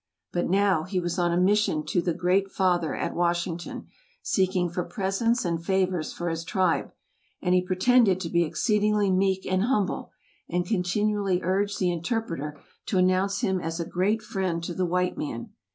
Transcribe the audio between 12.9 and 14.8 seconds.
announce him as a "great friend to